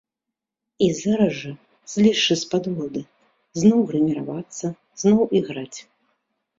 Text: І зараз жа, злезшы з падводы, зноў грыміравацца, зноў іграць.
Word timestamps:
І 0.85 0.87
зараз 0.99 1.33
жа, 1.41 1.51
злезшы 1.93 2.33
з 2.45 2.49
падводы, 2.55 3.01
зноў 3.63 3.79
грыміравацца, 3.95 4.65
зноў 5.07 5.21
іграць. 5.41 5.79